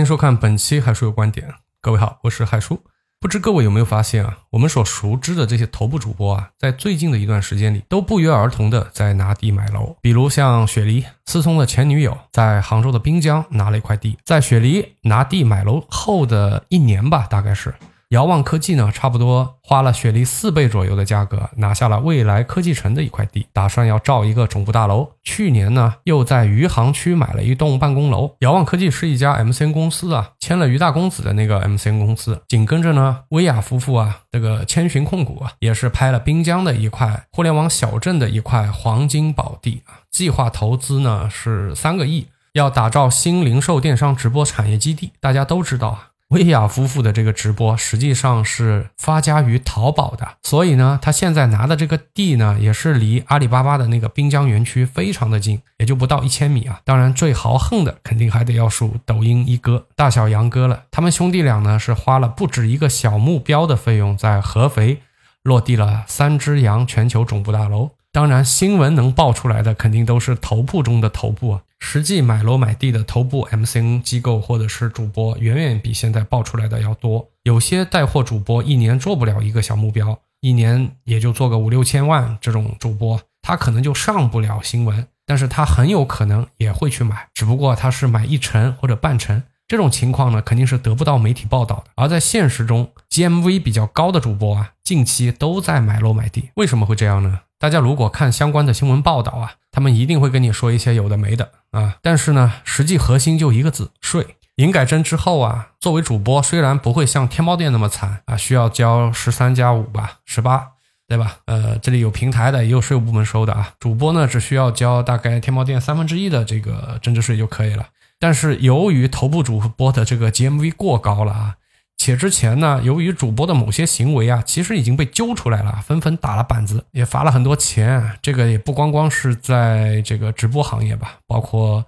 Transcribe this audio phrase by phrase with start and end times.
[0.00, 1.52] 欢迎收看本期海叔有观点。
[1.82, 2.80] 各位好，我是海叔。
[3.20, 9.94] 不知各位有没有发现啊，我们所熟知的这些头部主播啊，在最近的一段时间里，都不约而同的在拿地买楼。
[10.00, 17.74] 比如像雪梨思聪的前女友，在杭州的滨江拿了一块地，在雪梨拿地买楼后的一年吧，大概是。
[18.10, 25.08] 遥望科技呢，差不多花了雪梨四倍左右的价格拿下了未来科技城的一块地，打算要造一个总部大楼。
[25.22, 28.34] 去年呢，又在余杭区买了一栋办公楼。
[28.40, 32.42] 遥望科技是一家 MCN 公司啊，签了于大公子的那个 MCN 公司。
[32.48, 45.12] 紧跟着呢，薇娅夫妇啊，这个千寻控股啊，也是拍了滨江的一块互联网小镇的一块黄金宝地啊，计划投资呢是三个亿，要打造新零售电商直播产业基地。
[45.20, 46.09] 大家都知道啊。
[46.30, 56.80] 薇娅夫妇的这个直播实际上是发家于淘宝的，所以呢，他现在拿的这个地呢，也是离阿里巴巴的那个滨江园区非常的近，也就不到一千米啊。
[56.84, 60.84] 当然，最豪横的肯定还得要数抖音一哥大小杨哥了。
[60.92, 65.00] 他们兄弟俩呢，是花了不止一个小目标的费用，在合肥
[65.42, 67.90] 落地了三只羊全球总部大楼。
[68.12, 71.62] 当然，新闻能爆出来的肯定都是头部中的头部啊！
[71.80, 77.28] 实际买楼买地的头部 MCN 机构或者是主播，远远比现在爆出来的要多。
[77.42, 89.42] 有些带货主播一年做不了一个小目标，一年也就做个五六千万，这种主播他可能就上不了新闻，但是他很有可能也会去买，只不过他是买一成或者半成。
[89.66, 91.84] 这种情况呢，肯定是得不到媒体报道的。
[91.94, 97.40] 而在现实中，GMV 比较高的主播啊，近期都在买楼买地，为什么会这样呢？
[97.60, 101.96] 大家如果看相关的新闻报道啊，他们一定会跟你说一些有的没的啊。
[102.00, 104.38] 但是呢，实际核心就一个字：税。
[104.56, 110.68] 营改增之后啊，作为主播，虽然不会像天猫店那么惨啊，需要交十三加五吧，十八，
[111.06, 111.36] 对吧？
[111.44, 113.74] 呃，这里有平台的，也有税务部门收的啊。
[113.78, 117.88] 主播呢，只需要交大概天猫店三分之一的这个增值税就可以了。
[118.18, 121.56] 但是由于头部主播的这个 GMV 过高了啊。
[122.02, 128.12] 且之前呢，由于主播的某些行为啊，其实已经被揪出来了，纷纷打了板子，也罚了很多钱。
[128.22, 131.84] 这个也不光光是在这个直播行业吧，包括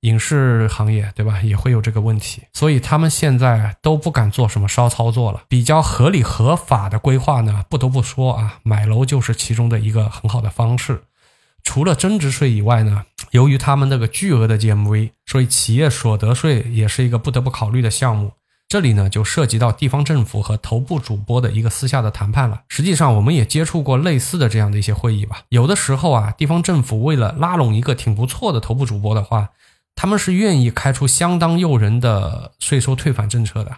[0.00, 1.40] 影视行业，对吧？
[1.40, 2.42] 也会有这个问题。
[2.52, 5.44] 所以他们现在都不敢做什么骚操作了。
[5.48, 11.04] 比较合理合法的规划呢，不得不说啊，买楼就是其中的一个很好的方式。
[11.62, 18.32] 除了增值税以外呢，由于他们那个巨额的 GMV，所以企业所得税也是一个不得不考虑的项目。
[18.66, 22.62] 这里呢，就涉及到地方政府和头部主播的一个私下的谈判了。
[22.68, 25.42] 实际上，我们也接触过类似的这样的一些会议吧。
[25.50, 29.50] 有的时候啊，地方政府为了拉拢一个挺不错的头部主播的话，
[29.94, 33.70] 他们是愿意开出相当诱人的税收退返政策的，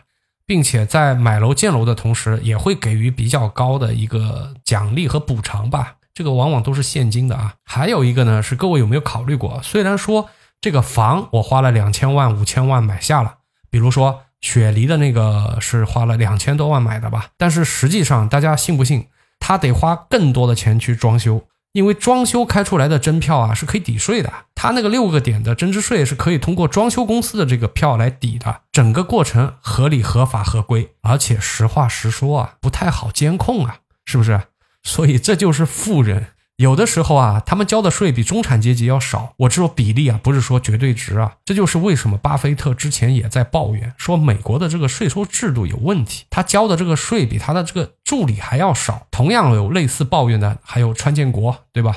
[0.46, 5.96] 并且在买楼建楼的同时，也会给予比较高的一个奖励和补偿吧。
[6.14, 7.56] 这个往往都是现金的啊。
[7.64, 9.60] 还有一个呢，是各位有没有考虑过？
[9.62, 10.30] 虽然说
[10.62, 13.34] 这个房我花了两千万、五千万买下了，
[13.68, 14.22] 比如说。
[14.40, 17.30] 雪梨的那个是花了两千多万买的吧？
[17.36, 19.06] 但是实际上，大家信不信，
[19.40, 24.32] 他得花更多的钱去装修，因为装修开出来的真票啊是可以抵税的。
[24.54, 34.40] 他那个六个点的增值税是可以通过装修公司的这个票来抵的，整个过程合理、合法、合规，而且实话实说啊，不太好监控啊，是不是？
[34.82, 36.28] 所以这就是富人。
[36.56, 39.34] 有的时候啊，他们交的税比中产阶级要少。
[39.36, 41.36] 我这说比例啊，不是说绝对值啊。
[41.44, 49.06] 这就是为什么巴菲特之前也在抱怨，说美国的这个税收制度有问题，他交的这个税比他的这个助理还要少。
[49.10, 51.96] 同样有类似抱怨的还有川建国，对吧？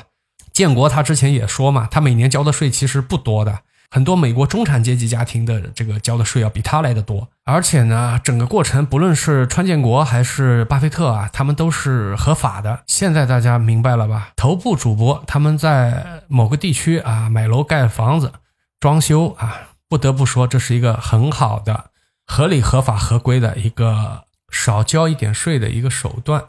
[0.52, 3.60] 建国他之前也说嘛，他每年交的税其实不多的。
[3.90, 12.84] 很多美国中产阶级家庭的这个交的税要比他来的多，而且呢，整个过程不论是川建国还是巴菲特啊，他们都是合法的。
[12.86, 14.30] 现在大家明白了吧？
[14.36, 18.32] 头部主播他们在某个地区啊买楼盖房子、
[18.78, 21.86] 装修啊，不得不说这是一个很好的、
[22.24, 26.44] 合理、合法、合规的一个少交一点税的一个手段。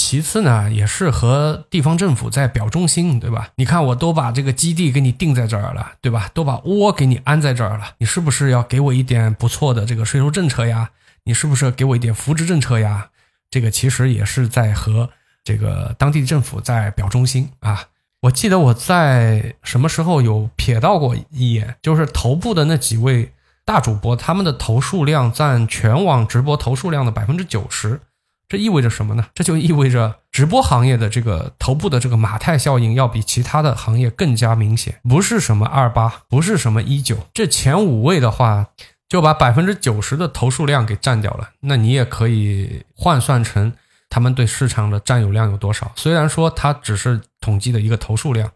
[0.00, 3.48] 其次呢，也是和地方政府在表忠心，对吧？
[3.56, 6.30] 你看，我都把这个基地给你定在这儿了，对吧？
[6.32, 10.90] 都把窝给你安在这儿了，你是不是要给我一点不错的这个税收政策呀？
[11.24, 13.08] 你是不是给我一点扶持政策呀？
[13.50, 15.10] 这个其实也是在和
[15.42, 17.86] 这个当地政府在表忠心啊。
[18.20, 23.32] 我记得我在什么时候有瞥到过一眼，就是头部的那几位
[23.64, 28.00] 大主播，他们的投数量占全网直播投数量的百分之九十。
[28.48, 29.26] 这意味着什么呢？
[29.34, 35.00] 这就意味着直播行业的这个头部的这个马太效应要比其他的行业更加明显。
[35.08, 38.68] 不是什么二八，不是什么一九，这前五位的话
[39.08, 41.50] 就把百分之九十的投数量给占掉了。
[41.60, 43.72] 那你也可以换算成
[44.08, 45.92] 他们对市场的占有量有多少。
[45.94, 48.50] 虽然说它只是统计的一个投数量，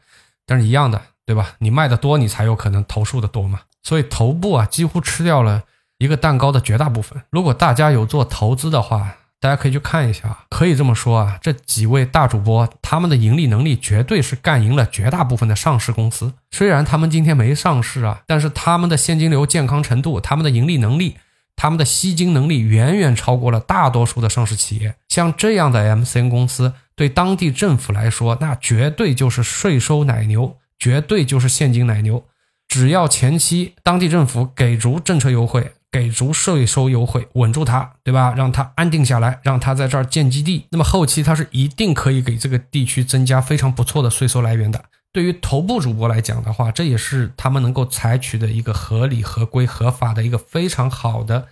[0.46, 1.54] 但是一样的，对吧？
[1.58, 3.60] 你卖的多，你才有可能投数的多嘛。
[3.82, 5.64] 所以头部啊，几乎吃掉了。
[5.98, 7.22] 一个蛋糕的绝大部分。
[7.30, 10.38] 如果大家有做投资的话，大家可以去看一下。
[10.48, 16.32] 可以这么说啊，这几位大主播他们的盈利能力绝对是干赢了绝大部分的上市公司。
[16.52, 21.16] 虽然他们今天没上市啊，但是他们的现金流健康程度、他们的盈利能力、
[21.56, 24.94] 他们的吸金能力远远超过了大多数的上市企业。
[25.08, 32.24] 像这样的 MCN 公司，对当地政府来说，那绝对就是税收奶牛，绝对就是现金奶牛。
[32.68, 38.32] 只要前期当地政府给足政策优惠，给足税收优惠，稳住他，对吧？
[38.34, 44.82] 让他安定下来，让他在这儿建基地，那么后期他是一定可以给这个地区增加非常不错的税收来源的。
[45.12, 51.46] 对于头部主播来讲的话，这也是他们能够采取的一个合理、合规、合法的一个非常好的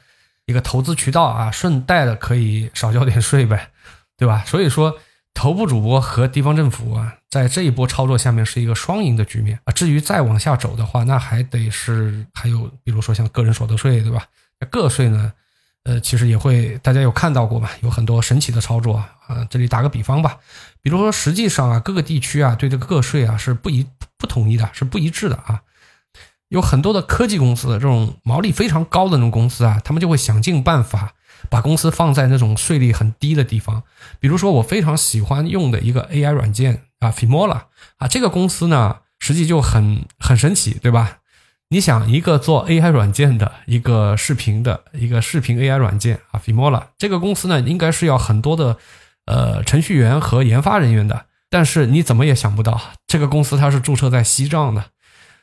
[0.47, 3.69] 一个投资渠道啊，顺带的可以少交点税呗，
[4.17, 4.43] 对吧？
[4.47, 4.99] 所以说。
[5.41, 9.73] 头部主播和地方政府啊，在这一波操作下面是一个双赢的局面啊。
[9.73, 14.27] 至于再往下走的话，那还得是还有，比如说像个人所得税，对吧？
[14.71, 15.33] 个税呢，
[15.85, 17.71] 呃，其实也会大家有看到过吧？
[17.81, 19.47] 有很多神奇的操作啊。
[19.49, 20.37] 这里打个比方吧，
[20.83, 23.87] 比如说实际上啊，各个地区啊对这个个税啊是不一
[24.19, 25.63] 不统一的，是不一致的啊。
[26.49, 31.15] 有很多的科技公司，这种毛利非常高的那种公司啊，他们就会想尽办法。
[31.49, 33.83] 把公司放在那种税率很低的地方，
[34.19, 37.63] 比如说我非常喜欢用的一个 AI 软件啊，Fimola
[37.97, 41.19] 啊，这个公司呢，实际就很很神奇，对吧？
[41.73, 48.77] 你想一个做 AI 软件的一个视频的一个视频 AI 软件啊，Fimola 这个公司呢，应该是要很多的
[49.27, 54.87] 呃程序员和研发人员的，但是你怎么也想不到，这个公司它是注册在西藏的。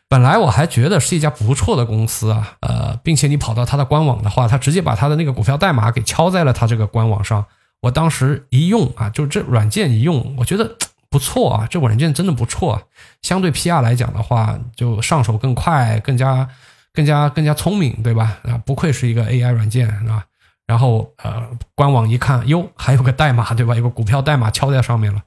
[0.10, 7.46] 本来我还觉得是一家不错的公司啊，呃，并且你跑到它的官网的话，它直接把它的那个股票代码给敲在了它这个官网上。
[7.82, 10.78] 我当时一用啊，就这软件一用，我觉得
[11.10, 12.82] 不错啊，这软件真的不错啊。
[13.22, 16.48] 相对 PR 来讲的话，就上手更快，更加
[16.94, 18.38] 更加更加聪明，对吧？
[18.44, 20.24] 啊，不愧是一个 AI 软件啊。
[20.66, 21.46] 然后呃，
[21.76, 23.76] 官网一看，哟，还有个代码，对吧？
[23.76, 25.22] 有个股票代码敲在上面了，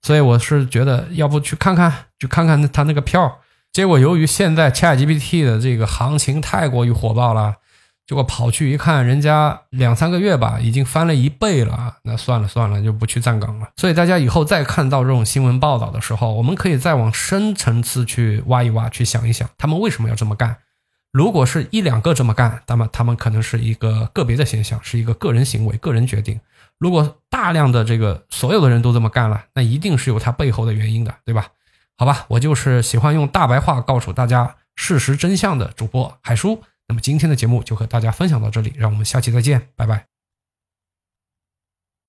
[0.00, 3.38] 所以我是觉得，要不去看看，去看看它那个票。
[3.72, 7.56] 结果由于现在 ChatGPT 的这个行情太过于火爆了，
[8.06, 11.96] 结果跑去一看，人家两三个月吧，已经翻了一倍了。
[12.02, 13.70] 那算了算了，就不去站岗了。
[13.78, 20.54] 所以大家以后再看到这种新闻报道的时候，我们可以再往深层次去挖一挖，去想一想，他们为什么要这么干？
[21.10, 26.38] 如果是一两个这么干，那么他们可能是一个个别的现象，是一个个人行为、个人决定。
[26.78, 31.46] 如果大量的这个所有的人都这么干了，那一定是有它背后的原因的，对吧？
[31.96, 36.62] 好吧，我就是喜欢用大白话告诉大家事实真相的主播海叔。
[36.88, 40.11] 那么今天的节目就和大家分享到这里，让我们下期再见，拜拜。